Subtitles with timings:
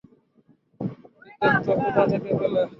[1.41, 2.61] এই তথ্য কোত্থেকে পেলে?